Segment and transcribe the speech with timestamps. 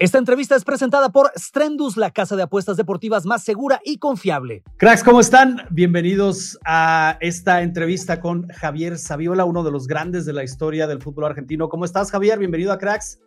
[0.00, 4.62] Esta entrevista es presentada por Strendus, la casa de apuestas deportivas más segura y confiable.
[4.78, 5.58] Cracks, ¿cómo están?
[5.68, 11.02] Bienvenidos a esta entrevista con Javier Saviola, uno de los grandes de la historia del
[11.02, 11.68] fútbol argentino.
[11.68, 12.38] ¿Cómo estás, Javier?
[12.38, 13.20] Bienvenido a Cracks.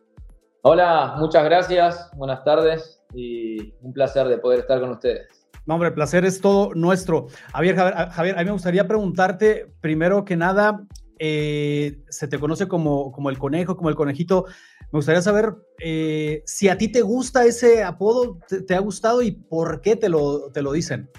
[0.64, 5.28] Hola, muchas gracias, buenas tardes y un placer de poder estar con ustedes.
[5.68, 7.28] No, hombre, el placer es todo nuestro.
[7.54, 10.88] Javier, Javier, a mí me gustaría preguntarte, primero que nada,
[11.20, 14.46] eh, se te conoce como, como el conejo, como el conejito.
[14.94, 19.32] Me gustaría saber eh, si a ti te gusta ese apodo, te, ha gustado y
[19.32, 21.10] por qué te lo, te lo dicen.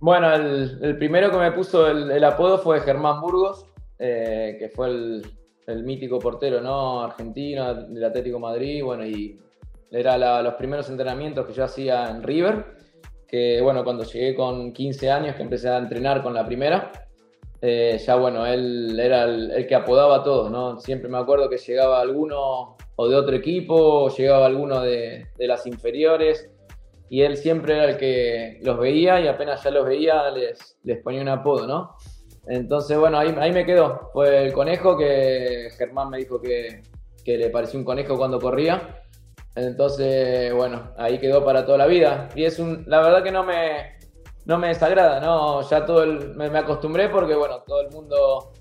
[0.00, 3.64] Bueno, el, primero que me puso el, apodo fue Germán Burgos,
[3.98, 5.26] eh, que fue el,
[5.66, 7.04] el mítico portero ¿no?
[7.04, 9.40] argentino del Atlético Madrid, bueno, y
[9.90, 12.66] era los primeros entrenamientos que yo hacía en River,
[13.26, 16.92] que bueno, cuando llegué con 15 años, que empecé a entrenar con la primera,
[17.62, 20.78] eh, ya bueno, él era el, que apodaba a todos, ¿no?
[20.80, 25.66] Siempre me acuerdo que llegaba alguno o de otro equipo, llegaba alguno de, de las
[25.66, 26.50] inferiores,
[27.08, 31.02] y él siempre era el que los veía y apenas ya los veía les, les
[31.02, 31.96] ponía un apodo, ¿no?
[32.48, 34.10] Entonces, bueno, ahí, ahí me quedó.
[34.12, 36.82] Fue el conejo que Germán me dijo que,
[37.24, 39.02] que le pareció un conejo cuando corría.
[39.54, 42.28] Entonces, bueno, ahí quedó para toda la vida.
[42.34, 43.96] Y es un, la verdad que no me,
[44.44, 45.62] no me desagrada, ¿no?
[45.62, 48.52] Ya todo el, me, acostumbré porque, bueno, todo el mundo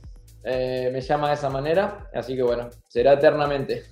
[0.46, 2.10] eh, me llama de esa manera.
[2.14, 3.84] Así que, bueno, será eternamente.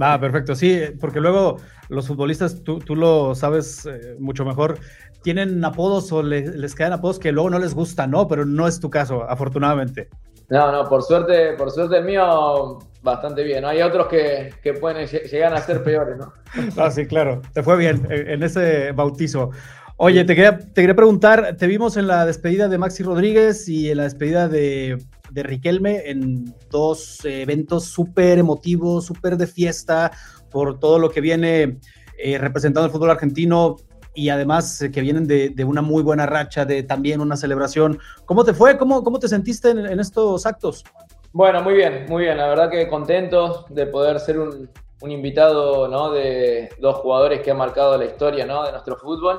[0.00, 1.56] Va, perfecto, sí, porque luego
[1.88, 4.78] los futbolistas, tú, tú lo sabes eh, mucho mejor,
[5.22, 8.26] tienen apodos o les quedan apodos que luego no les gustan, ¿no?
[8.26, 10.08] Pero no es tu caso, afortunadamente.
[10.48, 13.64] No, no, por suerte, por suerte el mío bastante bien.
[13.64, 16.32] Hay otros que, que pueden llegar a ser peores, ¿no?
[16.76, 17.42] Ah, sí, claro.
[17.52, 19.50] Te fue bien en ese bautizo.
[19.96, 23.90] Oye, te quería, te quería preguntar, te vimos en la despedida de Maxi Rodríguez y
[23.90, 24.96] en la despedida de,
[25.30, 30.10] de Riquelme en dos eventos súper emotivos, súper de fiesta,
[30.50, 31.78] por todo lo que viene
[32.18, 33.76] eh, representando el fútbol argentino
[34.14, 37.98] y además eh, que vienen de, una muy buena racha, de también una celebración.
[38.26, 38.76] ¿Cómo te fue?
[38.76, 40.84] ¿Cómo, cómo te sentiste en, estos actos?
[41.32, 42.36] Bueno, muy bien, muy bien.
[42.36, 44.68] La verdad que contentos de poder ser un,
[45.02, 46.10] invitado ¿no?
[46.10, 48.64] de dos jugadores que han marcado la historia ¿no?
[48.64, 49.38] de nuestro fútbol.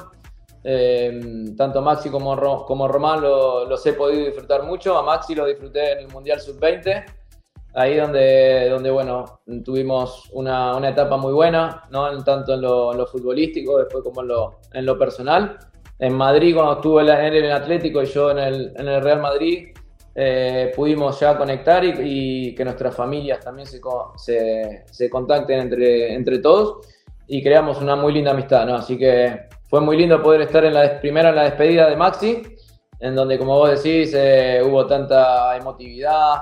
[0.64, 2.36] Eh, tanto Maxi como,
[2.66, 4.98] como Román los he podido disfrutar mucho.
[4.98, 7.06] A Maxi lo disfruté en el Mundial Sub-20
[7.74, 12.24] ahí donde, bueno, tuvimos una, etapa muy buena, ¿no?
[12.24, 14.22] tanto en lo, futbolístico, después como
[14.74, 15.58] en lo, personal.
[16.00, 19.70] En Madrid, cuando estuve en el Atlético y yo en el, Real Madrid,
[20.14, 26.88] eh, pudimos ya conectar y, que nuestras familias también se, contacten entre, entre todos
[27.28, 28.76] y creamos una muy linda amistad, ¿no?
[28.76, 32.44] Así que fue muy lindo poder estar en la, primero en la despedida de Maxi,
[33.00, 36.42] en donde, como vos decís, eh, hubo tanta emotividad,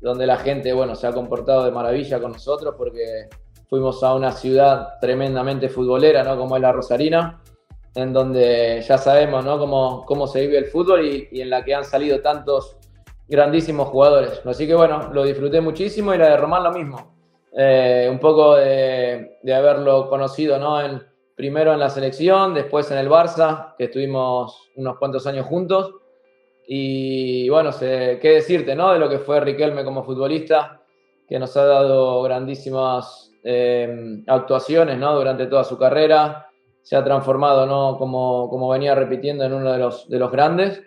[0.00, 3.28] donde la gente, bueno, se ha comportado de maravilla con nosotros porque
[3.68, 6.38] fuimos a una ciudad tremendamente futbolera, ¿no?
[6.38, 7.42] Como es la Rosarina,
[7.96, 9.58] en donde ya sabemos, ¿no?
[9.58, 12.76] Cómo, cómo se vive el fútbol y, y, en la que han salido tantos
[13.26, 14.40] grandísimos jugadores.
[14.44, 17.18] Así que, bueno, lo disfruté muchísimo y la de Román lo mismo.
[17.56, 20.80] Eh, un poco de, de, haberlo conocido, ¿no?
[20.80, 21.07] En,
[21.38, 25.94] primero en la selección, después en el Barça, que estuvimos unos cuantos años juntos
[26.66, 28.92] y bueno, qué decirte, ¿no?
[28.92, 30.82] De lo que fue Riquelme como futbolista,
[31.28, 35.14] que nos ha dado grandísimas eh, actuaciones, ¿no?
[35.14, 36.48] Durante toda su carrera.
[36.82, 37.96] Se ha transformado, ¿no?
[37.96, 40.82] Como, como venía repitiendo, en uno de los, de los grandes.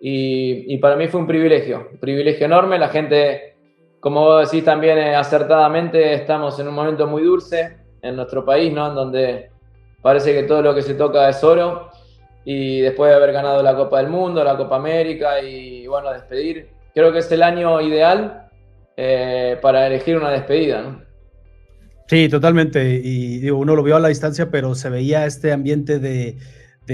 [0.00, 2.78] Y, y, para mí fue un privilegio, un privilegio enorme.
[2.78, 3.54] La gente,
[4.00, 8.72] como vos decís también eh, acertadamente, estamos en un momento muy dulce en nuestro país,
[8.72, 8.88] ¿no?
[8.88, 9.49] En donde
[10.02, 11.90] parece que todo lo que se toca es oro
[12.44, 16.68] y después de haber ganado la Copa del Mundo, la Copa América y bueno, despedir,
[16.94, 18.48] creo que es el año ideal
[18.96, 20.82] eh, para elegir una despedida.
[20.82, 21.02] ¿no?
[22.06, 23.00] Sí, totalmente.
[23.02, 26.36] Y digo, uno lo vio a la distancia, pero se veía este ambiente de,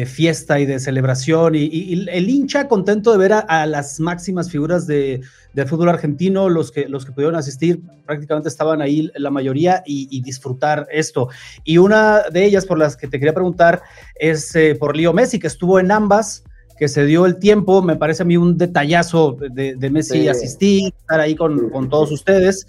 [0.04, 1.54] fiesta y de celebración.
[1.54, 5.22] Y, el hincha contento de ver a, las máximas figuras de,
[5.54, 10.20] del fútbol argentino, los que, los que pudieron asistir, prácticamente estaban ahí la mayoría y,
[10.20, 11.28] disfrutar esto.
[11.64, 13.80] Y una de ellas por las que te quería preguntar
[14.16, 16.42] es eh, por Leo Messi, que estuvo en ambas
[16.78, 21.20] que se dio el tiempo, me parece a mí un detallazo de, Messi asistir, estar
[21.20, 22.66] ahí con, con todos ustedes.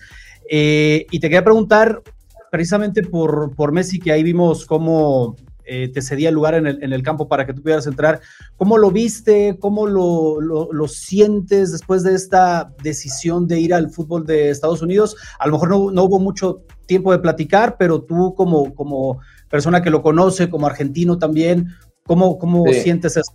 [0.49, 2.01] Eh, y te quería preguntar,
[2.51, 5.35] precisamente por, por Messi, que ahí vimos cómo
[5.67, 8.19] eh, te cedía lugar en el, en el, campo para que tú pudieras entrar.
[8.55, 9.57] ¿Cómo lo viste?
[9.59, 15.15] ¿Cómo lo, lo, sientes después de esta decisión de ir al fútbol de Estados Unidos?
[15.39, 19.19] A lo mejor no, no hubo mucho tiempo de platicar, pero tú como, como
[19.49, 21.67] persona que lo conoce, como argentino también,
[22.05, 23.33] ¿cómo, cómo sientes eso?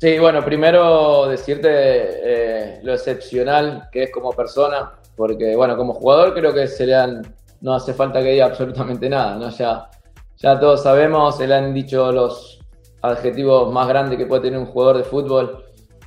[0.00, 6.34] Sí, bueno, primero decirte eh, lo excepcional que es como persona, porque bueno, como jugador
[6.34, 7.22] creo que serían
[7.60, 9.50] no hace falta que diga absolutamente nada, ¿no?
[9.50, 9.90] Ya,
[10.38, 12.60] ya todos sabemos, le han dicho los
[13.02, 15.64] adjetivos más grandes que puede tener un jugador de fútbol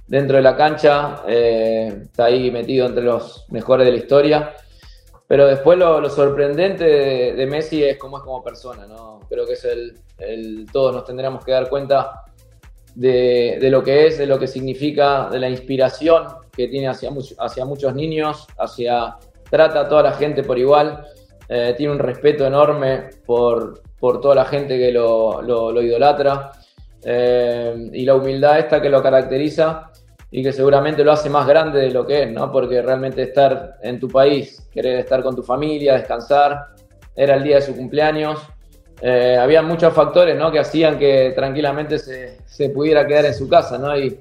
[0.08, 4.54] dentro de la cancha, eh, está ahí metido entre los mejores de la historia.
[5.28, 6.84] Pero después lo, sorprendente
[7.34, 9.22] de, Messi es cómo es como persona, ¿no?
[9.30, 12.26] Creo que es el, todos nos tendríamos que dar cuenta
[12.96, 17.64] de, lo que es, de lo que significa, de la inspiración que tiene hacia, hacia
[17.64, 19.16] muchos niños, hacia
[19.50, 21.06] trata a toda la gente por igual.
[21.48, 26.52] Eh, tiene un respeto enorme por, por, toda la gente que lo, idolatra
[27.04, 29.92] eh, y la humildad esta que lo caracteriza
[30.30, 32.52] y que seguramente lo hace más grande de lo que es, ¿no?
[32.52, 36.68] Porque realmente estar en tu país, querer estar con tu familia, descansar,
[37.16, 38.40] era el día de su cumpleaños.
[39.02, 40.52] Eh, había muchos factores ¿no?
[40.52, 43.98] que hacían que tranquilamente se, se, pudiera quedar en su casa, ¿no?
[43.98, 44.20] Y,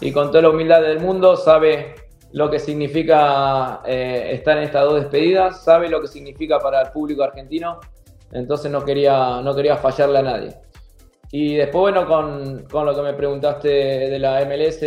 [0.00, 1.94] y con toda la humildad del mundo sabe
[2.32, 6.90] lo que significa eh, estar en estas dos despedidas, sabe lo que significa para el
[6.90, 7.80] público argentino,
[8.32, 10.56] entonces no quería, no quería fallarle a nadie.
[11.32, 14.80] Y después, bueno, con, con lo que me preguntaste de la MLS,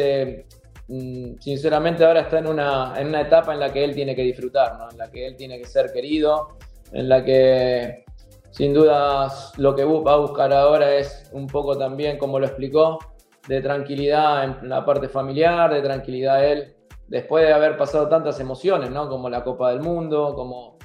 [0.88, 4.24] mm, sinceramente ahora está en una, en una etapa en la que él tiene que
[4.24, 6.58] disfrutar, en la que él tiene que ser querido,
[6.92, 8.04] en la que
[8.52, 13.00] sin dudas lo que va a buscar ahora es un poco también, como lo explicó,
[13.48, 16.76] de tranquilidad en la parte familiar, de tranquilidad él
[17.08, 19.10] después de haber pasado tantas emociones, ¿no?
[19.10, 20.78] Como la Copa del Mundo, como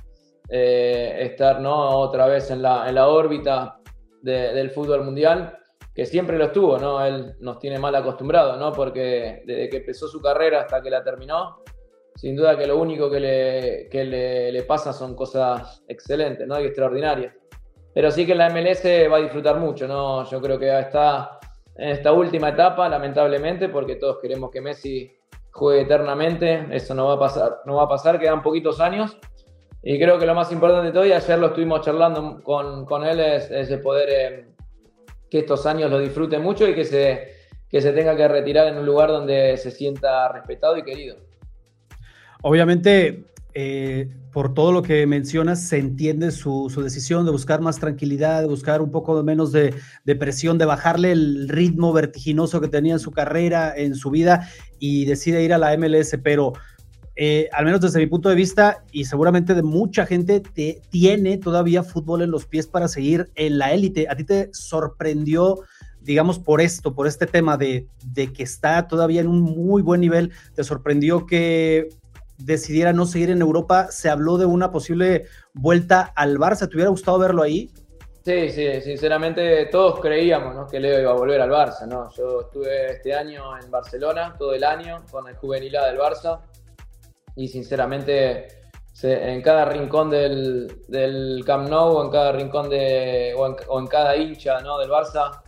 [0.49, 1.99] eh, estar, ¿no?
[1.99, 3.81] Otra vez en la, en la órbita
[4.23, 5.59] del fútbol mundial,
[5.95, 7.05] que siempre lo estuvo, ¿no?
[7.05, 8.73] Él nos tiene mal acostumbrados, ¿no?
[8.73, 11.62] Porque desde que empezó su carrera hasta que la terminó,
[12.15, 16.61] sin duda que lo único que le, que le pasa son cosas excelentes, ¿no?
[16.61, 17.35] Y extraordinarias.
[17.95, 20.29] Pero sí que la MLS va a disfrutar mucho, ¿no?
[20.31, 21.39] Yo creo que está
[21.77, 25.17] en esta última etapa, lamentablemente, porque todos queremos que Messi
[25.53, 29.17] juegue eternamente, eso no va a pasar, no va a pasar, quedan poquitos años.
[29.83, 33.05] Y creo que lo más importante de todo, y ayer lo estuvimos charlando con, con
[33.05, 34.47] él, es, es poder eh,
[35.31, 37.33] que estos años lo disfrute mucho y que se,
[37.69, 41.17] que se tenga que retirar en un lugar donde se sienta respetado y querido.
[42.43, 48.43] Obviamente, eh, por todo lo que mencionas, se entiende su, decisión de buscar más tranquilidad,
[48.43, 49.75] de buscar un poco menos de,
[50.19, 54.49] presión, de bajarle el ritmo vertiginoso que tenía en su carrera, en su vida,
[54.79, 56.53] y decide ir a la MLS, pero
[57.20, 61.37] eh, al menos desde mi punto de vista, y seguramente de mucha gente, te, tiene
[61.37, 64.07] todavía fútbol en los pies para seguir en la élite.
[64.09, 65.61] ¿A ti te sorprendió?
[66.00, 70.00] digamos, por esto, por este tema de, de, que está todavía en un muy buen
[70.00, 71.90] nivel, ¿te sorprendió que
[72.38, 76.69] decidiera no seguir en Europa, se habló de una posible vuelta al Barça.
[76.69, 77.71] ¿Te hubiera gustado verlo ahí?
[78.25, 81.87] Sí, sí, sinceramente todos creíamos que Leo iba a volver al Barça.
[81.87, 82.11] ¿no?
[82.11, 86.40] Yo estuve este año en Barcelona, todo el año, con el juvenil del Barça.
[87.38, 88.49] Y sinceramente,
[89.00, 94.16] en cada rincón del, del, Camp Nou, o en cada rincón de, o, en, cada
[94.16, 94.76] hincha ¿no?
[94.76, 95.40] del Barça,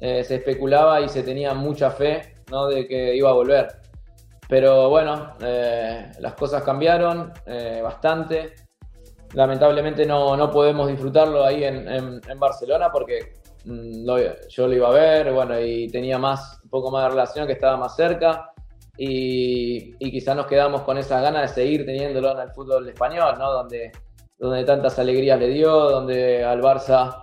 [0.00, 2.68] eh, se especulaba y se tenía mucha fe ¿no?
[2.68, 3.68] de que iba a volver.
[4.48, 8.54] Pero bueno, eh, las cosas cambiaron eh, bastante.
[9.34, 13.34] Lamentablemente no, no, podemos disfrutarlo ahí en, en, Barcelona porque
[13.66, 14.08] mm,
[14.48, 17.52] yo lo iba a ver, bueno, y tenía más, un poco más de relación que
[17.52, 18.54] estaba más cerca.
[18.98, 23.52] Y, quizás nos quedamos con esas ganas de seguir teniéndolo en el fútbol español, ¿no?
[23.52, 23.92] Donde,
[24.38, 27.22] donde tantas alegrías le dio, donde al Barça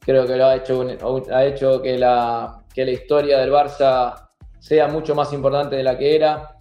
[0.00, 0.86] creo que lo ha hecho,
[1.32, 4.28] ha hecho que, la, que la historia del Barça
[4.58, 6.54] sea mucho más importante de la que era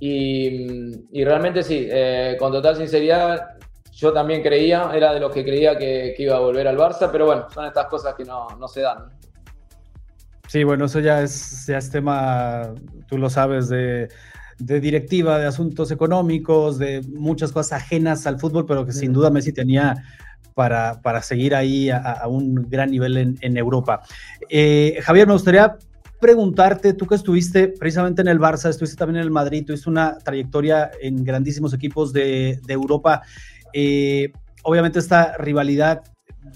[0.00, 3.58] y, realmente sí, eh, con total sinceridad,
[3.92, 7.26] yo también creía, era de los que creía que, iba a volver al Barça, pero
[7.26, 9.10] bueno, son estas cosas que no, se dan.
[10.48, 12.72] Sí, bueno, eso ya es, ya es tema,
[13.10, 14.08] tú lo sabes, de,
[14.58, 19.52] directiva, de asuntos económicos, de muchas cosas ajenas al fútbol, pero que sin duda Messi
[19.52, 19.96] tenía
[20.54, 24.02] para, para seguir ahí a, un gran nivel en, Europa.
[24.48, 25.76] Eh, Javier, me gustaría
[26.20, 30.18] preguntarte, tú que estuviste precisamente en el Barça, estuviste también en el Madrid, tuviste una
[30.18, 33.22] trayectoria en grandísimos equipos de, Europa.
[33.72, 34.30] Eh,
[34.62, 36.02] obviamente esta rivalidad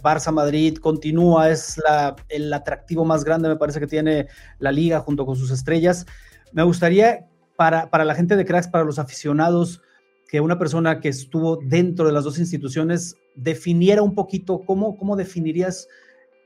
[0.02, 5.24] Barça-Madrid continúa, es la, el atractivo más grande, me parece que tiene la liga junto
[5.24, 6.06] con sus estrellas.
[6.54, 9.82] Me gustaría, para, para la gente de cracks, para los aficionados,
[10.28, 15.16] que una persona que estuvo dentro de las dos instituciones definiera un poquito cómo, cómo
[15.16, 15.88] definirías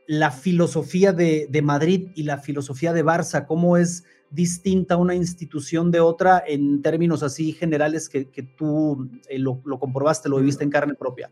[0.07, 6.00] la filosofía de, Madrid y la filosofía de Barça, cómo es distinta una institución de
[6.00, 8.25] otra en términos así generales que,
[8.57, 11.31] tú eh, lo, comprobaste, lo viviste en carne propia.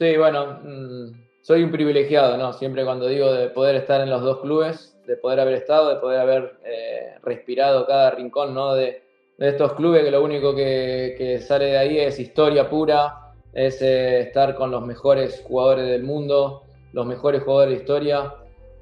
[0.00, 2.52] Sí, bueno, mm, soy un privilegiado, ¿no?
[2.52, 5.96] Siempre cuando digo de poder estar en los dos clubes, de poder haber estado, de
[5.96, 8.74] poder haber eh, respirado cada rincón, ¿no?
[8.74, 9.02] De,
[9.38, 14.56] estos clubes que lo único que, sale de ahí es historia pura, es eh, estar
[14.56, 18.34] con los mejores jugadores del mundo, los mejores jugadores de historia,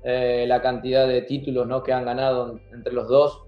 [0.02, 1.82] eh, la cantidad de títulos ¿no?
[1.82, 3.42] que han ganado entre los dos.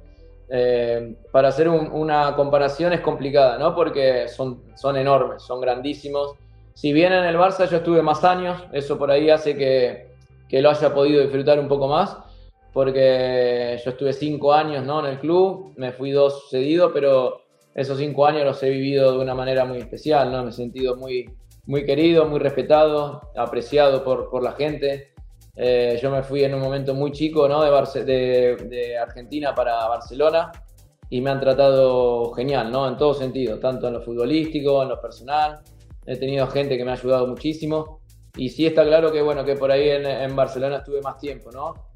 [1.32, 3.74] Para hacer una comparación es complicada, ¿no?
[3.74, 6.34] porque son, son enormes, son grandísimos.
[6.74, 10.08] Si bien en el Barça yo estuve más años, eso por ahí hace que,
[10.48, 12.16] que lo haya podido disfrutar un poco más,
[12.78, 15.00] porque yo estuve cinco años ¿no?
[15.00, 17.40] en el club, me fui dos cedido, pero
[17.74, 20.44] esos cinco años los he vivido de una manera muy especial, ¿no?
[20.44, 21.28] me he sentido muy,
[21.66, 25.12] muy querido, muy respetado, apreciado por, por la gente.
[25.56, 27.64] Eh, yo me fui en un momento muy chico ¿no?
[27.64, 30.52] de, de, de, Argentina para Barcelona
[31.10, 32.86] y me han tratado genial, ¿no?
[32.86, 35.58] en todo sentido, tanto en lo futbolístico, en lo personal.
[36.06, 38.02] He tenido gente que me ha ayudado muchísimo
[38.36, 41.50] y sí está claro que, bueno, que por ahí en, en Barcelona estuve más tiempo.
[41.50, 41.87] ¿no?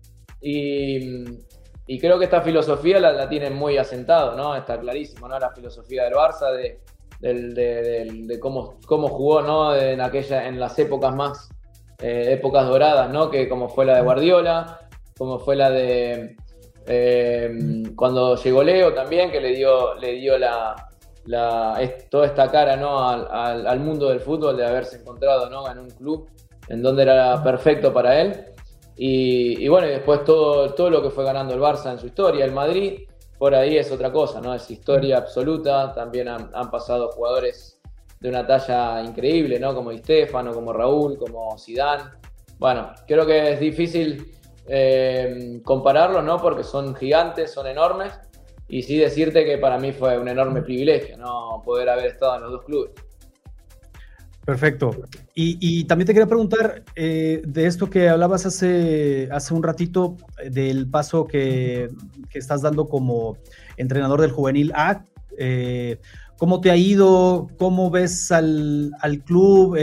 [0.43, 4.57] Y, creo que esta filosofía la, la, tienen muy asentado, ¿no?
[4.57, 5.39] está clarísimo, ¿no?
[5.39, 6.81] la filosofía del Barça de
[8.41, 9.75] cómo, cómo, jugó ¿no?
[9.77, 11.49] en, aquella, en las épocas más,
[12.01, 13.31] eh, épocas doradas, ¿no?
[13.31, 16.37] que como fue la de Guardiola, como fue la de
[16.87, 20.75] eh, cuando llegó Leo también, que le dio, le dio la,
[21.27, 21.79] la,
[22.11, 23.09] toda esta cara ¿no?
[23.09, 25.71] al, al, mundo del fútbol de haberse encontrado ¿no?
[25.71, 26.29] en un club
[26.69, 28.47] en donde era perfecto para él.
[28.97, 32.53] Y, bueno, después todo, todo lo que fue ganando el Barça en su historia, el
[32.53, 33.01] Madrid,
[33.39, 34.55] por ahí es otra cosa, ¿no?
[34.55, 35.93] Es historia absoluta.
[35.93, 37.81] También han, pasado jugadores
[38.21, 39.75] de una talla increíble, ¿no?
[39.75, 42.13] Como Estefano, como Raúl, como Sidán.
[42.59, 44.33] Bueno, creo que es difícil
[44.69, 46.41] eh, compararlos, ¿no?
[46.41, 48.13] Porque son gigantes, son enormes.
[48.69, 51.61] Y sí decirte que para mí fue un enorme privilegio, ¿no?
[51.65, 52.93] Poder haber estado en los dos clubes.
[54.45, 54.91] Perfecto.
[55.35, 60.51] Y, también te quería preguntar eh, de esto que hablabas hace, hace un ratito, eh,
[60.51, 61.89] del paso que,
[62.33, 63.37] estás dando como
[63.77, 65.05] entrenador del juvenil A.
[65.39, 66.01] Eh,
[66.39, 67.47] ¿Cómo te ha ido?
[67.59, 68.91] ¿Cómo ves al,
[69.25, 69.79] club?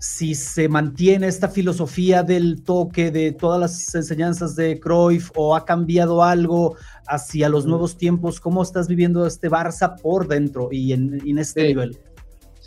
[0.00, 5.64] si se mantiene esta filosofía del toque de todas las enseñanzas de Cruyff o ha
[5.64, 6.76] cambiado algo
[7.08, 11.98] hacia los nuevos tiempos, ¿cómo estás viviendo este Barça por dentro y en, este nivel?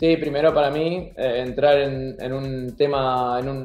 [0.02, 3.64] Sí, primero para mí eh, entrar en, un tema, en un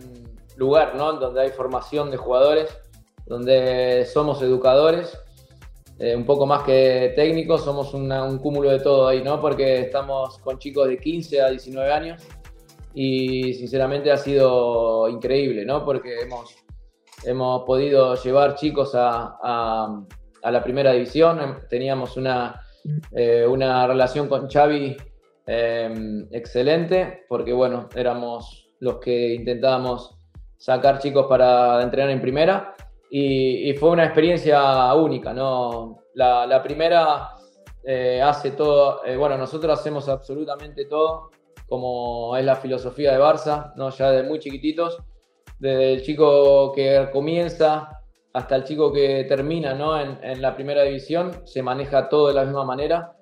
[0.55, 1.13] lugar, ¿no?
[1.13, 2.77] Donde hay formación de jugadores,
[3.25, 5.19] donde somos educadores,
[5.97, 9.41] eh, un poco más que técnicos, somos un cúmulo de todo ahí, ¿no?
[9.41, 12.21] Porque estamos con chicos de 15 a 19 años
[12.93, 15.83] y sinceramente ha sido increíble, ¿no?
[15.83, 16.55] Porque hemos,
[17.25, 22.61] hemos podido llevar chicos a, a, la primera división, teníamos una,
[23.11, 24.95] eh, una relación con Xavi
[25.49, 30.19] Em, excelente, porque bueno, éramos los que intentábamos
[30.57, 32.75] sacar chicos para entrenar en primera
[33.09, 35.99] y, fue una experiencia única, ¿no?
[36.15, 37.29] La, primera
[37.85, 41.29] eh, hace todo, eh, bueno, nosotros hacemos absolutamente todo,
[41.69, 43.89] como es la filosofía de Barça, ¿no?
[43.91, 44.97] Ya de muy chiquititos,
[45.59, 48.01] desde el chico que comienza
[48.33, 49.99] hasta el chico que termina ¿no?
[49.99, 53.16] en, en la primera división, se maneja todo de la misma manera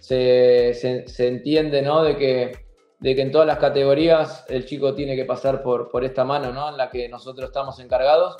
[0.00, 2.02] se, se, entiende ¿no?
[2.02, 2.52] de, que,
[2.98, 6.52] de que en todas las categorías el chico tiene que pasar por, por esta mano
[6.52, 6.70] ¿no?
[6.70, 8.36] en la que nosotros estamos encargados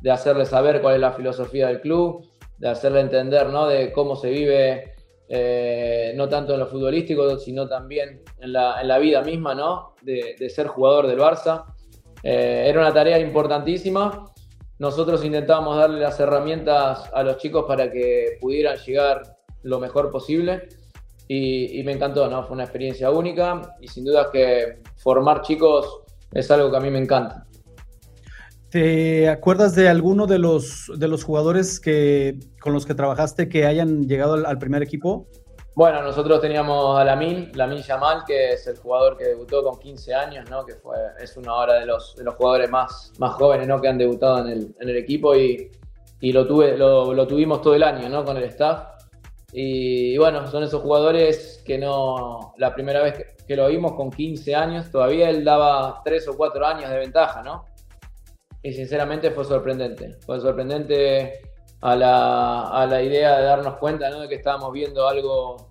[0.00, 2.24] de hacerle saber cuál es la filosofía del club,
[2.58, 3.66] de hacerle entender ¿no?
[3.66, 4.94] de cómo se vive,
[5.28, 9.96] eh, no tanto en lo futbolístico, sino también en la, en la vida misma ¿no?
[10.02, 11.64] de, de, ser jugador del Barça.
[12.22, 14.26] Eh, era una tarea importantísima.
[14.78, 19.22] Nosotros intentábamos darle las herramientas a los chicos para que pudieran llegar
[19.62, 20.68] lo mejor posible
[21.32, 22.42] y, me encantó, ¿no?
[22.42, 26.00] Fue una experiencia única y sin duda que formar chicos
[26.32, 27.46] es algo que a mí me encanta.
[28.68, 33.64] ¿Te acuerdas de alguno de los, de los jugadores que, con los que trabajaste que
[33.64, 35.28] hayan llegado al, primer equipo?
[35.76, 40.12] Bueno, nosotros teníamos a Lamin, Lamin Yamal, que es el jugador que debutó con 15
[40.12, 40.66] años, ¿no?
[40.66, 43.80] que fue, es uno ahora de los, de los jugadores más, más jóvenes ¿no?
[43.80, 45.70] que han debutado en el, en el equipo y,
[46.20, 48.24] y lo, tuve, lo, lo, tuvimos todo el año ¿no?
[48.24, 48.99] con el staff.
[49.52, 54.54] Y, bueno, son esos jugadores que no, la primera vez que, lo vimos con 15
[54.54, 57.64] años, todavía él daba 3 o 4 años de ventaja, ¿no?
[58.62, 61.40] Y sinceramente fue sorprendente, fue sorprendente
[61.80, 64.20] a la, a la idea de darnos cuenta ¿no?
[64.20, 65.68] de que estábamos viendo algo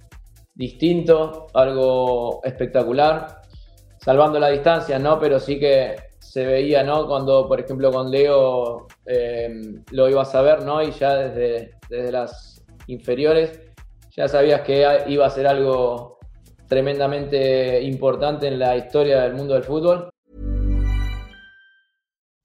[0.55, 3.43] distinto, algo espectacular,
[3.97, 5.17] salvando la distancia, ¿no?
[5.19, 7.07] Pero sí que se veía, ¿no?
[7.07, 10.81] Cuando, por ejemplo, con Leo eh, lo ibas a ver, ¿no?
[10.83, 13.68] Y ya desde, desde las inferiores
[14.19, 16.19] ya sabías que iba a ser algo
[16.67, 20.09] tremendamente importante en la historia del mundo del fútbol.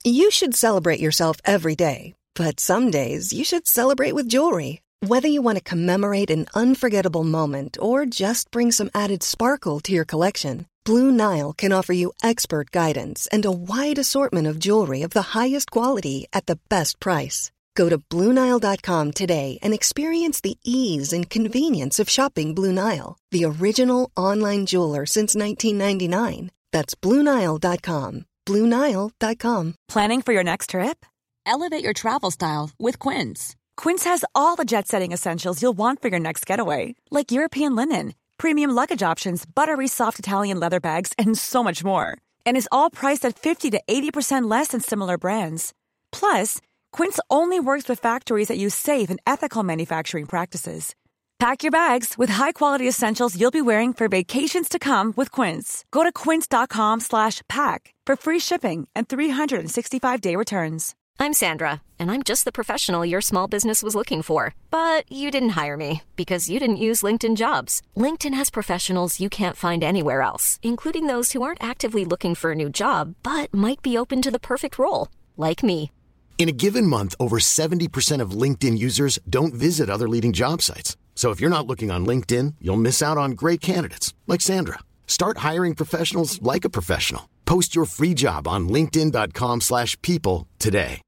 [0.05, 2.15] You should celebrate yourself every day.
[2.37, 4.83] But some days you should celebrate with jewelry.
[5.01, 9.93] Whether you want to commemorate an unforgettable moment or just bring some added sparkle to
[9.93, 15.03] your collection, Blue Nile can offer you expert guidance and a wide assortment of jewelry
[15.03, 17.51] of the highest quality at the best price.
[17.75, 23.45] Go to BlueNile.com today and experience the ease and convenience of shopping Blue Nile, the
[23.45, 26.51] original online jeweler since 1999.
[26.73, 28.27] That's BlueNile.com.
[28.47, 29.75] BlueNile.com.
[29.89, 31.07] Planning for your next trip?
[31.47, 33.55] Elevate your travel style with Quince.
[33.77, 37.77] Quince has all the jet setting essentials you'll want for your next getaway, like European
[37.77, 42.17] linen, premium luggage options, buttery soft Italian leather bags, and so much more.
[42.47, 45.73] And is all priced at 50 to 80% less than similar brands.
[46.13, 46.61] Plus,
[46.95, 50.95] Quince only works with factories that use safe and ethical manufacturing practices.
[51.41, 55.85] Pack your bags with high-quality essentials you'll be wearing for vacations to come with Quince.
[55.91, 60.95] Go to quince.com/pack for free shipping and 365-day returns.
[61.19, 64.55] I'm Sandra, and I'm just the professional your small business was looking for.
[64.71, 67.83] But you didn't hire me because you didn't use LinkedIn jobs.
[67.97, 72.53] LinkedIn has professionals you can't find anywhere else, including those who aren't actively looking for
[72.53, 75.91] a new job but might be open to the perfect role, like me.
[76.37, 80.99] In a given month, over 70% of LinkedIn users don't visit other leading job sites.
[81.15, 84.81] So if you're not looking on LinkedIn, you'll miss out on great candidates like Sandra.
[85.07, 87.31] Start hiring professionals like a professional.
[87.47, 91.01] Post your free job on linkedin.com/people today.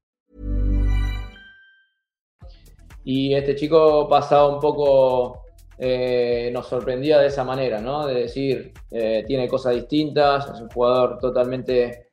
[3.03, 5.43] Y este chico pasaba un poco
[5.77, 8.05] eh, nos sorprendía de esa manera, ¿no?
[8.05, 12.06] De decir, eh, tiene cosas distintas, es un jugador totalmente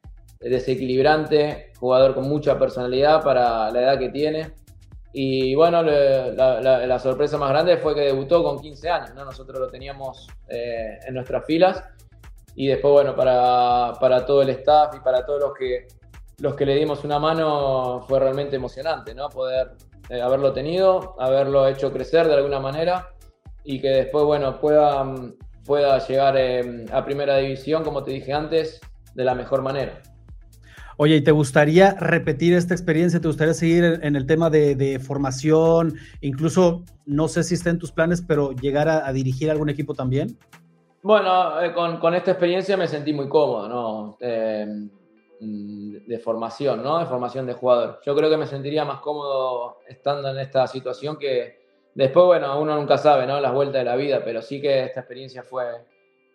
[0.50, 4.52] desequilibrante, jugador con mucha personalidad para la edad que tiene.
[5.12, 9.24] Y bueno, la, la, la, sorpresa más grande fue que debutó con 15 años, ¿no?
[9.24, 11.84] Nosotros lo teníamos eh, en nuestras filas.
[12.56, 15.86] Y después, bueno, para, para, todo el staff y para todos los que,
[16.38, 19.28] los que le dimos una mano fue realmente emocionante, ¿no?
[19.28, 19.72] Poder
[20.08, 23.10] eh, haberlo tenido, haberlo hecho crecer de alguna manera
[23.62, 25.04] y que después, bueno, pueda,
[25.64, 28.80] pueda llegar eh, a primera división, como te dije antes,
[29.14, 30.02] de la mejor manera.
[30.96, 33.20] Oye, ¿y te gustaría repetir esta experiencia?
[33.20, 35.96] ¿Te gustaría seguir en, el tema de, formación?
[36.20, 39.94] Incluso, no sé si está en tus planes, pero llegar a, a dirigir algún equipo
[39.94, 40.38] también.
[41.04, 44.16] Bueno, eh, con, esta experiencia me sentí muy cómodo, ¿no?
[44.20, 44.66] Eh,
[45.38, 46.98] de formación, ¿no?
[46.98, 48.00] De formación de jugador.
[48.06, 51.60] Yo creo que me sentiría más cómodo estando en esta situación que
[51.94, 53.38] después, bueno, uno nunca sabe, ¿no?
[53.38, 55.64] Las vueltas de la vida, pero sí que esta experiencia fue,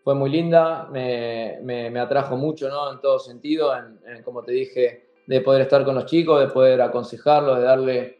[0.04, 2.92] fue muy linda, me, me, atrajo mucho, ¿no?
[2.94, 6.48] En todo sentido, en, en, como te dije, de poder estar con los chicos, de
[6.48, 8.20] poder aconsejarlos, de darle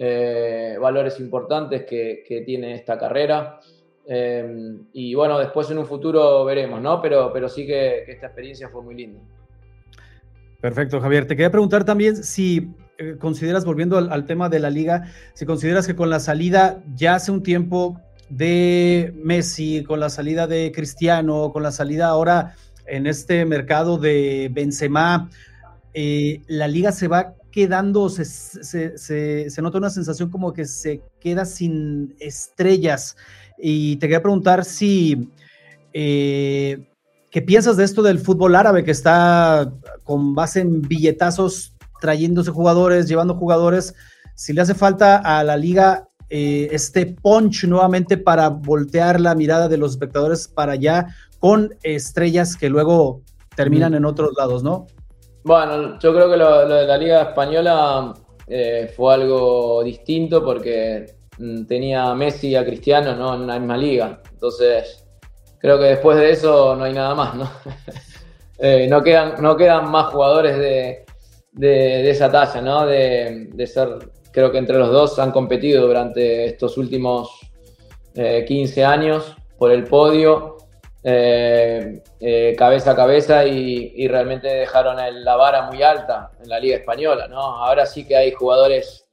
[0.00, 3.60] eh, valores importantes que, que, tiene esta carrera.
[4.06, 7.02] Eh, y bueno, después en un futuro veremos, ¿no?
[7.02, 9.20] Pero, pero sí que, esta experiencia fue muy linda.
[10.60, 11.26] Perfecto, Javier.
[11.26, 15.86] Te quería preguntar también si eh, consideras, volviendo al tema de la liga, si consideras
[15.86, 21.50] que con la salida ya hace un tiempo de Messi, con la salida de Cristiano,
[21.52, 22.54] con la salida ahora
[22.86, 25.30] en este mercado de Benzema,
[25.94, 28.24] eh, la liga se va quedando, se,
[28.98, 33.16] se, nota una sensación como que se queda sin estrellas.
[33.58, 35.30] Y te quería preguntar si,
[35.92, 36.86] eh,
[37.30, 39.72] ¿qué piensas de esto del fútbol árabe que está
[40.04, 43.94] con base en billetazos trayéndose jugadores, llevando jugadores?
[44.34, 49.68] Si le hace falta a la liga eh, este punch nuevamente para voltear la mirada
[49.68, 51.06] de los espectadores para allá
[51.38, 53.22] con estrellas que luego
[53.56, 54.86] terminan en otros lados, ¿no?
[55.44, 58.14] Bueno, yo creo que lo, lo de la Liga Española
[58.46, 63.34] eh, fue algo distinto porque mm, tenía a Messi y a Cristiano ¿no?
[63.34, 64.20] en una misma liga.
[64.30, 65.06] Entonces,
[65.58, 67.50] creo que después de eso no hay nada más, ¿no?
[68.58, 71.04] eh, no, quedan, no quedan más jugadores de,
[71.52, 72.86] de, de esa talla, ¿no?
[72.86, 73.98] De, de ser
[74.32, 77.40] creo que entre los dos han competido durante estos últimos
[78.14, 80.56] 15 años por el podio,
[82.56, 87.28] cabeza a cabeza y, realmente dejaron la vara muy alta en la Liga Española.
[87.28, 87.40] ¿no?
[87.40, 89.06] Ahora sí que hay jugadores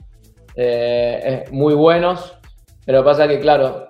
[1.51, 2.33] muy buenos,
[2.85, 3.87] pero pasa que, claro,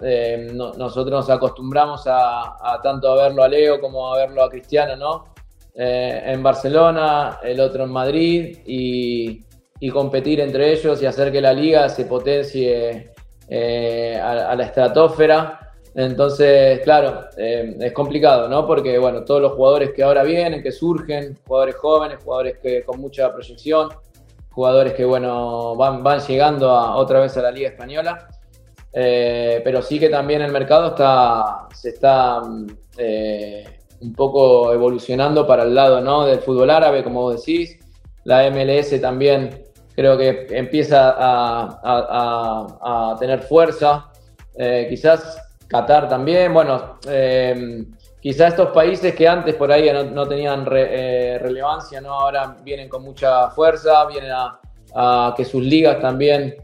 [0.53, 5.35] nosotros nos acostumbramos a, tanto a verlo a Leo como a verlo a Cristiano, ¿no?
[5.77, 9.44] en Barcelona, el otro en Madrid y,
[9.79, 13.11] y competir entre ellos y hacer que la liga se potencie
[13.47, 15.59] eh, a, la estratosfera.
[15.93, 18.65] Entonces, claro, eh, es complicado, ¿no?
[18.65, 22.99] Porque, bueno, todos los jugadores que ahora vienen, que surgen, jugadores jóvenes, jugadores que con
[22.99, 23.89] mucha proyección,
[24.51, 28.27] jugadores que, bueno, van, van llegando a, otra vez a la Liga Española.
[28.91, 35.75] Eh, pero sí que también el mercado está, se está un poco evolucionando para el
[35.75, 36.25] lado, ¿no?
[36.25, 37.77] Del fútbol árabe, como vos decís.
[38.25, 39.63] La MLS también
[39.95, 44.11] creo que empieza a, tener fuerza.
[44.57, 47.85] Eh, quizás Qatar también, bueno, eh,
[48.19, 53.49] quizás estos países que antes por ahí no, tenían eh, relevancia, ahora vienen con mucha
[53.51, 56.55] fuerza, vienen a, que sus ligas también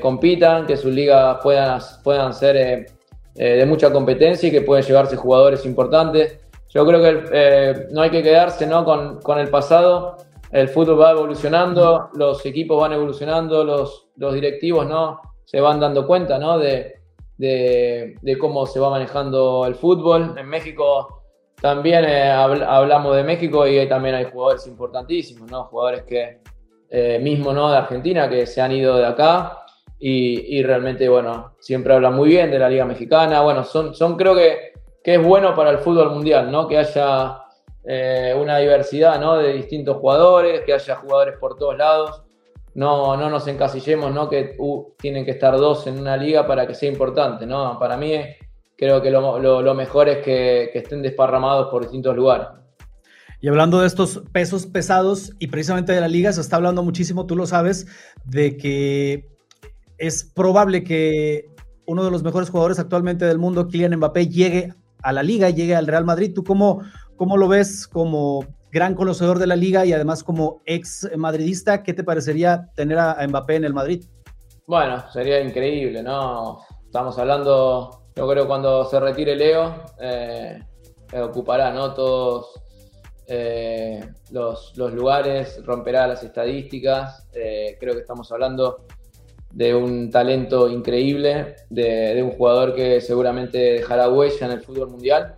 [0.00, 2.88] compitan, que sus ligas puedan, puedan ser
[3.34, 6.38] de mucha competencia y que pueden llevarse jugadores importantes.
[6.68, 8.84] Yo creo que no hay que quedarse ¿no?
[8.84, 10.16] Con, con el pasado,
[10.50, 15.20] el fútbol va evolucionando, los equipos van evolucionando, los, los directivos ¿no?
[15.44, 16.58] se van dando cuenta ¿no?
[16.58, 16.94] de,
[18.40, 20.34] cómo se va manejando el fútbol.
[20.38, 21.22] En México
[21.60, 25.64] también eh, hablamos de México y también hay jugadores importantísimos, ¿no?
[25.64, 26.40] jugadores que
[26.90, 27.70] eh, mismo ¿no?
[27.70, 29.64] de Argentina que se han ido de acá
[30.00, 33.40] y, realmente bueno, siempre hablan muy bien de la Liga Mexicana.
[33.42, 36.68] Bueno, son, son creo que, que es bueno para el fútbol mundial, ¿no?
[36.68, 37.42] que haya
[37.90, 39.38] eh, una diversidad ¿no?
[39.38, 42.22] de distintos jugadores, que haya jugadores por todos lados.
[42.74, 44.28] No, no nos encasillemos ¿no?
[44.28, 47.46] que uh, tienen que estar dos en una liga para que sea importante.
[47.46, 47.78] ¿no?
[47.78, 48.12] Para mí
[48.76, 52.48] creo que lo, mejor es que, estén desparramados por distintos lugares.
[53.40, 57.24] Y hablando de estos pesos pesados y precisamente de la liga, se está hablando muchísimo,
[57.24, 57.86] tú lo sabes,
[58.26, 59.30] de que
[59.96, 61.46] es probable que
[61.86, 65.74] uno de los mejores jugadores actualmente del mundo, Kylian Mbappé, llegue a la liga, llegue
[65.74, 66.32] al Real Madrid.
[66.34, 66.82] ¿Tú cómo,
[67.18, 71.82] ¿Cómo lo ves como gran conocedor de la liga y además como ex madridista?
[71.82, 74.04] ¿Qué te parecería tener a Mbappé en el Madrid?
[74.68, 76.60] Bueno, sería increíble, ¿no?
[76.84, 80.62] Estamos hablando, yo creo cuando se retire Leo, eh,
[81.20, 81.92] ocupará, ¿no?
[81.92, 82.62] Todos
[83.26, 87.26] eh, los, lugares, romperá las estadísticas.
[87.34, 88.86] Eh, creo que estamos hablando
[89.50, 95.34] de un talento increíble, de, un jugador que seguramente dejará huella en el fútbol mundial.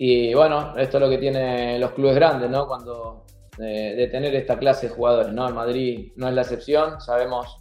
[0.00, 2.68] Y bueno, esto es lo que tienen los clubes grandes, ¿no?
[2.68, 3.24] Cuando
[3.58, 5.48] eh, de tener esta clase de jugadores, ¿no?
[5.48, 7.60] En Madrid no es la excepción, sabemos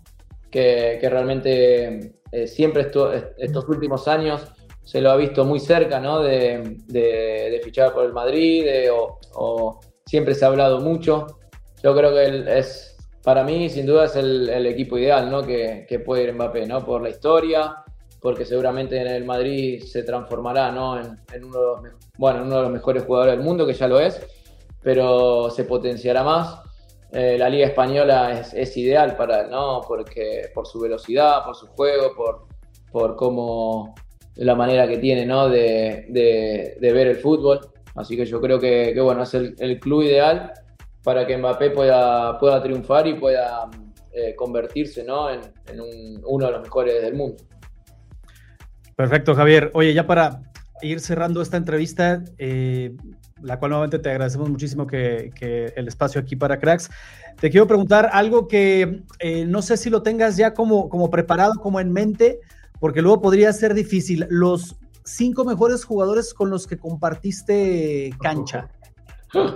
[0.52, 4.44] que, realmente eh, siempre estos últimos años
[4.84, 6.22] se lo ha visto muy cerca, ¿no?
[6.22, 11.26] De, fichar por el Madrid, o, siempre se ha hablado mucho.
[11.84, 15.42] Yo creo que es, para mí, sin duda, es el, equipo ideal, ¿no?
[15.42, 16.86] Que, que, puede ir Mbappé, ¿no?
[16.86, 17.84] Por la historia,
[18.20, 21.00] porque seguramente en el Madrid se transformará, ¿no?
[21.00, 23.88] En, en uno de los bueno, uno de los mejores jugadores del mundo, que ya
[23.88, 24.20] lo es,
[24.82, 26.62] pero se potenciará más.
[27.12, 29.82] Eh, la Liga Española es, ideal para él, ¿no?
[29.88, 32.48] Porque, por su velocidad, por su juego, por,
[32.92, 33.96] por cómo
[34.36, 35.48] la manera que tiene, ¿no?
[35.48, 36.06] De,
[36.80, 37.60] ver el fútbol.
[37.96, 40.54] Así que yo creo que, bueno, es el, club ideal
[41.04, 43.70] para que Mbappé pueda, pueda triunfar y pueda
[44.12, 45.30] eh, convertirse, ¿no?
[45.30, 45.42] En,
[46.26, 47.44] uno de los mejores del mundo.
[48.98, 49.70] Perfecto, Javier.
[49.76, 50.42] Oye, ya para
[50.82, 52.98] ir cerrando esta entrevista, eh,
[53.44, 55.32] la cual nuevamente te agradecemos muchísimo que,
[55.76, 56.90] el espacio aquí para Cracks.
[57.40, 61.54] Te quiero preguntar algo que eh, no sé si lo tengas ya como, como preparado,
[61.62, 62.40] como en mente,
[62.80, 64.26] porque luego podría ser difícil.
[64.32, 68.68] Los cinco mejores jugadores con los que compartiste cancha.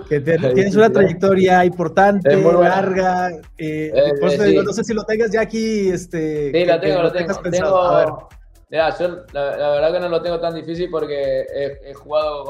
[0.08, 3.32] Que tienes una trayectoria importante, larga.
[3.58, 5.90] Eh, no sé si lo tengas ya aquí.
[5.90, 7.42] Este, sí, lo tengo, lo tengo.
[7.42, 8.30] tengo
[8.72, 8.78] Yo
[9.34, 11.46] la, verdad que no lo tengo tan difícil porque
[11.84, 12.46] he, jugado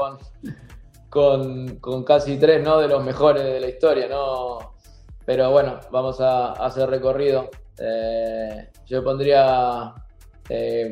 [1.08, 2.78] con, con, casi tres ¿no?
[2.78, 4.76] de los mejores de la historia, ¿no?
[5.26, 7.50] Pero bueno, vamos a, hacer recorrido.
[7.76, 9.94] Eh, yo pondría
[10.48, 10.88] eh,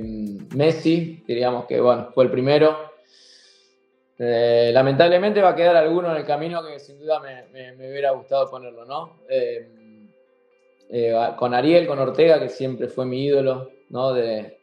[0.57, 2.90] Messi, diríamos que bueno, fue el primero.
[4.19, 8.51] Eh, lamentablemente va a quedar alguno en el camino que sin duda me, hubiera gustado
[8.51, 9.16] ponerlo, ¿no?
[11.37, 14.12] con Ariel, con Ortega, que siempre fue mi ídolo, ¿no?
[14.12, 14.59] de,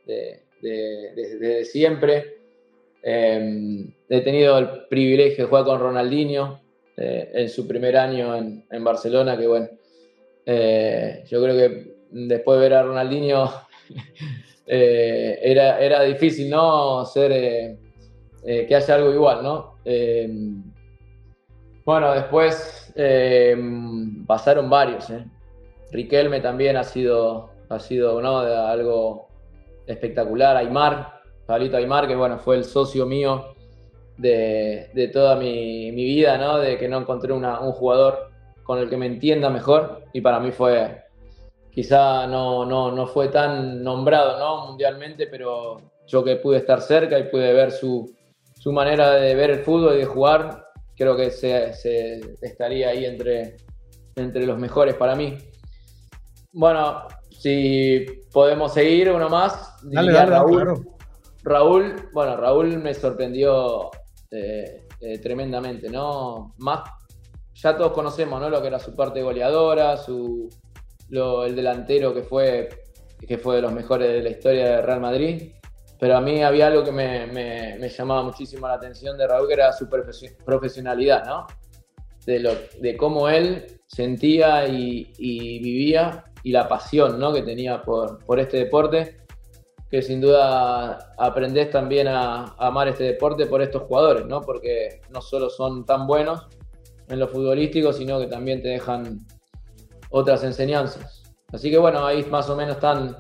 [0.62, 2.38] desde siempre.
[3.04, 6.60] Em, he tenido el privilegio de jugar con Ronaldinho
[6.98, 9.67] eh, en su primer año en, Barcelona, que bueno,
[10.46, 13.50] eh, yo creo que después de ver a Ronaldinho
[14.67, 17.06] eh, era, era difícil, ¿no?
[17.06, 17.78] Ser,
[18.43, 19.76] que haya algo igual, ¿no?
[21.86, 22.93] bueno, después
[24.26, 25.08] pasaron varios,
[25.91, 28.39] Riquelme también ha sido, ha sido ¿no?
[28.39, 29.27] algo
[29.88, 30.58] espectacular.
[30.58, 33.56] Aymar, Pablito Aymar, que bueno, fue el socio mío
[34.17, 36.58] de, toda mi, vida, ¿no?
[36.58, 38.32] De que no encontré un jugador
[38.63, 41.04] con el que me entienda mejor y para mí fue,
[41.71, 44.67] quizá no, no, no fue tan nombrado, ¿no?
[44.67, 48.13] Mundialmente, pero yo que pude estar cerca y pude ver su,
[48.56, 53.06] su manera de ver el fútbol y de jugar, creo que se, se estaría ahí
[53.06, 53.58] entre,
[54.15, 55.38] entre los mejores para mí.
[56.52, 59.76] Bueno, si podemos seguir uno más.
[59.84, 60.88] Dale, dale, Raúl.
[61.43, 63.89] Raúl, bueno, Raúl me sorprendió
[64.32, 66.54] eh, eh, tremendamente, ¿no?
[66.58, 66.89] Más,
[67.54, 68.50] ya todos conocemos, ¿no?
[68.50, 70.50] Lo que era su parte goleadora, su,
[71.10, 72.69] el delantero que fue,
[73.26, 75.54] que fue de los mejores de la historia de Real Madrid.
[76.00, 79.71] Pero a mí había algo que me, llamaba muchísimo la atención de Raúl, que era
[79.71, 81.47] su profesionalidad, ¿no?
[82.28, 87.34] De, lo, de cómo él sentía y, vivía y la pasión ¿no?
[87.34, 89.18] que tenía por, por este deporte
[89.90, 94.42] que sin duda aprendés también a, amar este deporte por estos jugadores, ¿no?
[94.42, 96.46] Porque no solo son tan buenos
[97.08, 99.26] en lo futbolístico, sino que también te dejan
[100.10, 101.24] otras enseñanzas.
[101.54, 103.16] Así que bueno, ahí más o menos están.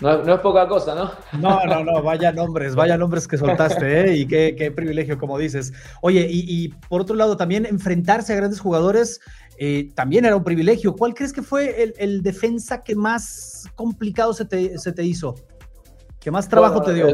[0.00, 1.12] No, es poca cosa, ¿no?
[1.40, 4.16] No, no, no, vaya nombres, vaya nombres que soltaste, ¿eh?
[4.16, 5.72] Y qué, privilegio, como dices.
[6.02, 9.20] Oye, y, por otro lado, también enfrentarse a grandes jugadores
[9.56, 10.94] eh, también era un privilegio.
[10.96, 15.34] ¿Cuál crees que fue el, defensa que más complicado se te, se te hizo?
[16.24, 17.06] ¿Qué más trabajo te dio?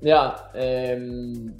[0.00, 1.54] ya, em,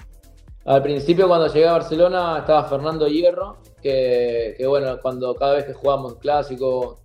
[0.64, 5.74] al principio cuando llegué a Barcelona estaba Fernando Hierro, que, bueno, cuando cada vez que
[5.74, 7.01] jugábamos clásico,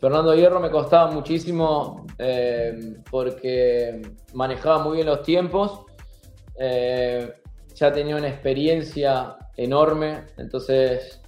[0.00, 4.02] Fernando Hierro me costaba muchísimo em, porque
[4.34, 5.80] manejaba muy bien los tiempos,
[6.58, 7.32] eh,
[7.74, 11.20] ya tenía una experiencia enorme, entonces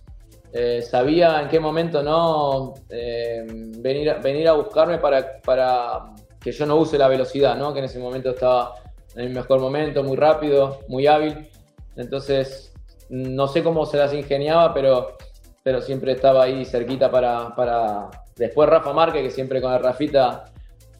[0.52, 6.76] eh, sabía en qué momento no venir, venir a buscarme para, para que yo no
[6.76, 7.72] use la velocidad, ¿no?
[7.72, 8.74] que en ese momento estaba
[9.14, 11.48] en el mejor momento, muy rápido, muy hábil.
[11.96, 12.72] Entonces,
[13.08, 15.16] no sé cómo se las ingeniaba, pero,
[15.62, 18.08] pero siempre estaba ahí cerquita para, para...
[18.38, 20.44] Después Rafa Márquez, que siempre con el Rafita,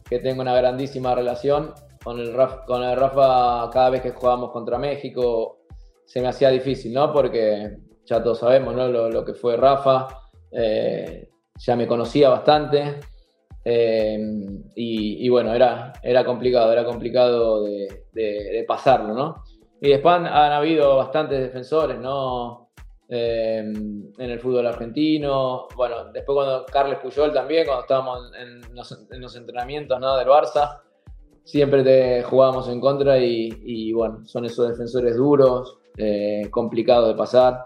[0.07, 1.73] que tengo una grandísima relación.
[2.03, 5.59] Con el, Rafa, con el Rafa, cada vez que jugábamos contra México,
[6.05, 7.11] se me hacía difícil, ¿no?
[7.11, 8.87] Porque ya todos sabemos, ¿no?
[8.87, 10.07] Lo, que fue Rafa.
[10.51, 12.99] Eh, ya me conocía bastante.
[13.63, 19.43] Em, y, bueno, era, era complicado, era complicado de, pasarlo, ¿no?
[19.81, 22.68] Y después han, habido bastantes defensores, ¿no?
[23.11, 25.67] Em, en el fútbol argentino.
[25.75, 30.15] Bueno, después cuando Carles Puyol también, cuando estábamos en los, entrenamientos ¿no?
[30.15, 30.81] del Barça,
[31.43, 37.63] siempre te jugábamos en contra y, bueno, son esos defensores duros, eh, complicados de pasar.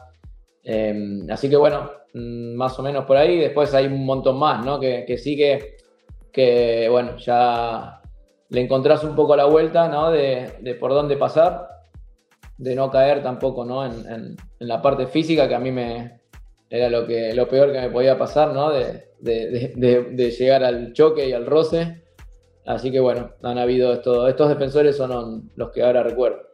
[0.63, 3.37] Em, así que bueno, mm, más o menos por ahí.
[3.37, 4.79] Después hay un montón más, ¿no?
[4.79, 5.73] Que, que sí que
[6.33, 8.01] que bueno, ya
[8.49, 10.11] le encontrás un poco la vuelta, ¿no?
[10.11, 11.67] De, por dónde pasar,
[12.57, 13.85] de no caer tampoco, ¿no?
[13.85, 16.21] En, la parte física, que a mí me
[16.69, 18.71] era lo, que, lo peor que me podía pasar, ¿no?
[18.71, 22.03] De, llegar al choque y al roce.
[22.65, 26.53] Así que bueno, han habido estos, estos defensores son los que ahora recuerdo.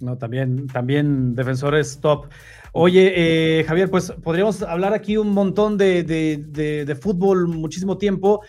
[0.00, 2.26] No, también, también defensores top.
[2.72, 3.12] Oye,
[3.60, 8.42] eh, Javier, pues podríamos hablar aquí un montón de, de, fútbol, muchísimo tiempo.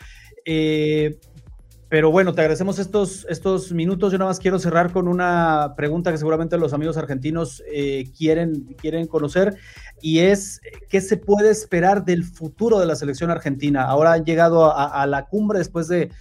[0.45, 1.17] Eh,
[1.89, 4.12] pero bueno, te agradecemos estos, estos minutos.
[4.12, 8.75] Yo nada más quiero cerrar con una pregunta que seguramente los amigos argentinos eh, quieren,
[8.80, 9.58] quieren conocer
[9.99, 13.86] y es qué se puede esperar del futuro de la selección argentina.
[13.86, 16.12] Ahora han llegado a, la cumbre después de,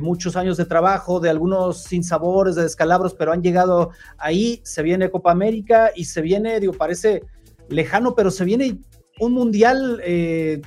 [0.00, 4.62] muchos años de trabajo, de algunos sinsabores, de descalabros, pero han llegado ahí.
[4.64, 7.24] Se viene Copa América y se viene, digo, parece
[7.68, 8.78] lejano, pero se viene
[9.18, 10.62] un mundial eh,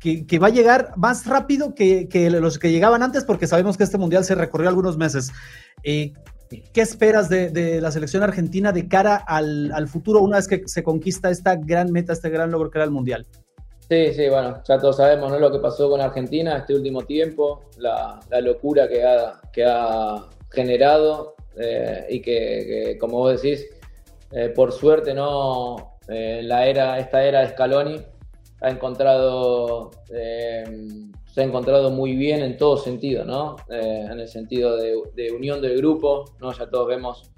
[0.00, 2.08] que, va a llegar más rápido que,
[2.40, 5.30] los que llegaban antes, porque sabemos que este mundial se recorrió algunos meses.
[5.82, 6.14] Eh,
[6.72, 11.30] ¿Qué esperas de, la selección argentina de cara al, futuro una vez que se conquista
[11.30, 13.26] esta gran meta, este gran logro que era el mundial?
[13.88, 15.38] Sí, sí, bueno, ya todos sabemos ¿no?
[15.38, 21.34] lo que pasó con Argentina este último tiempo, la, locura que ha, que ha generado
[21.56, 23.66] eh, y que, como vos decís,
[24.32, 28.00] eh, por suerte no la era, esta era de Scaloni
[28.60, 30.64] ha encontrado, eh,
[31.26, 33.56] se ha encontrado muy bien en todo sentido, ¿no?
[33.70, 36.52] Eh, en el sentido de, unión del grupo, ¿no?
[36.52, 37.30] Ya todos vemos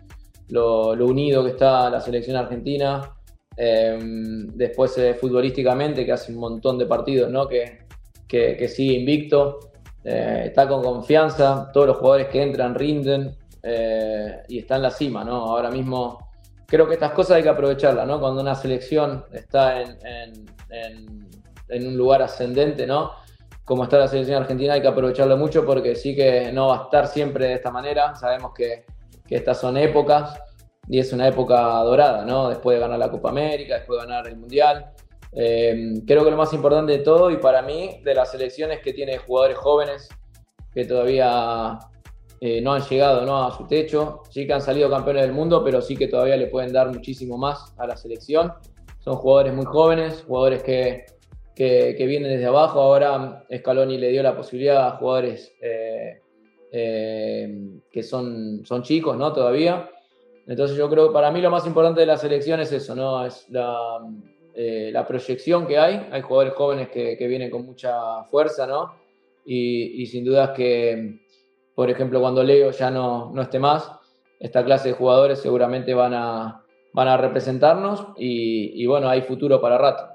[0.49, 3.15] lo, unido que está la selección argentina.
[3.57, 3.99] Eh,
[4.55, 7.47] después futbolísticamente, que hace un montón de partidos, ¿no?
[7.47, 7.87] Que,
[8.27, 9.61] que, sigue invicto.
[10.03, 13.37] está con confianza, todos los jugadores que entran rinden
[14.49, 15.45] y está en la cima, ¿no?
[15.45, 16.32] Ahora mismo
[16.73, 18.19] creo que estas cosas hay que aprovecharlas, ¿no?
[18.19, 20.47] Cuando una selección está en,
[21.69, 23.13] un lugar ascendente, ¿no?
[23.63, 26.83] Como está la selección argentina, hay que aprovecharlo mucho porque sí que no va a
[26.85, 28.15] estar siempre de esta manera.
[28.15, 28.87] Sabemos que,
[29.27, 30.41] que estas son épocas
[30.89, 32.49] y es una época dorada, ¿no?
[32.49, 34.93] Después de ganar la Copa América, después de ganar el Mundial.
[35.33, 38.95] Eh, creo que lo más importante de todo y para mí de las selecciones que
[38.95, 40.09] tiene jugadores jóvenes
[40.73, 41.79] que todavía
[42.45, 43.45] eh, no han llegado ¿no?
[43.45, 46.49] a su techo, sí que han salido campeones del mundo, pero sí que todavía le
[46.49, 48.53] pueden dar muchísimo más a la selección.
[48.99, 51.07] Son jugadores muy jóvenes, jugadores que,
[51.55, 52.81] que, vienen desde abajo.
[52.81, 56.21] Ahora Scaloni le dio la posibilidad a jugadores eh,
[57.93, 59.33] que son, son chicos ¿no?
[59.33, 59.89] todavía.
[60.49, 63.25] Entonces yo creo que para mí lo más importante de la selección es eso, ¿no?
[63.25, 64.01] Es la,
[64.55, 66.09] eh, la proyección que hay.
[66.11, 68.97] Hay jugadores jóvenes que, vienen con mucha fuerza, ¿no?
[69.45, 71.22] Y, sin dudas que,
[71.75, 73.91] por ejemplo, cuando Leo ya no, no, esté más,
[74.41, 79.61] esta clase de jugadores seguramente van a, van a representarnos y, y bueno, hay futuro
[79.61, 80.13] para rato.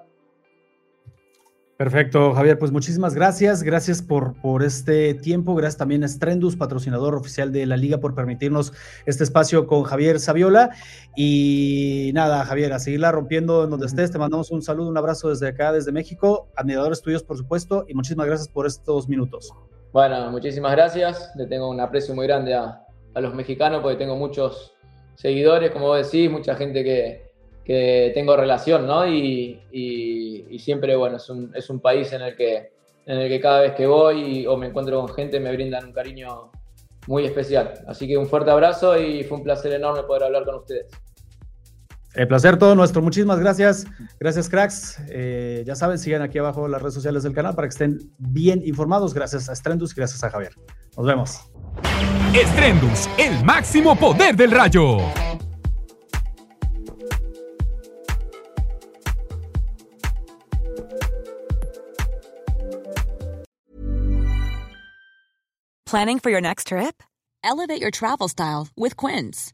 [1.77, 2.57] Perfecto, Javier.
[2.57, 3.61] Pues muchísimas gracias.
[3.61, 5.53] Gracias por, por este tiempo.
[5.53, 8.73] Gracias también a Strendus, patrocinador oficial de la liga, por permitirnos
[9.05, 10.71] este espacio con Javier Saviola.
[11.15, 14.11] Y nada, Javier, a seguirla rompiendo en donde estés.
[14.11, 16.47] Te mandamos un saludo, un abrazo desde acá, desde México.
[16.55, 17.85] Admiradores tuyos, por supuesto.
[17.87, 19.53] Y muchísimas gracias por estos minutos.
[19.91, 21.31] Bueno, muchísimas gracias.
[21.35, 24.73] Le tengo un aprecio muy grande a, a los mexicanos porque tengo muchos
[25.15, 27.27] seguidores, como vos decís, mucha gente que,
[27.67, 29.05] que tengo relación, ¿no?
[29.05, 29.59] Y,
[30.59, 32.71] siempre, bueno, es un, es un, país en el, que,
[33.05, 35.93] en el que cada vez que voy o me encuentro con gente me brindan un
[35.93, 36.51] cariño
[37.07, 37.73] muy especial.
[37.87, 40.87] Así que un fuerte abrazo y fue un placer enorme poder hablar con ustedes.
[42.17, 43.01] El placer todo nuestro.
[43.03, 43.85] Muchísimas gracias.
[44.19, 44.97] Gracias, cracks.
[45.09, 48.61] Eh, ya saben, sigan aquí abajo las redes sociales del canal para que estén bien
[48.65, 49.13] informados.
[49.13, 50.51] Gracias a Strendus y gracias a Javier.
[50.97, 51.39] Nos vemos.
[52.33, 54.97] Strendus, el máximo poder del rayo.
[65.85, 67.03] Planning for your next trip?
[67.43, 69.53] Elevate your travel style with Quince.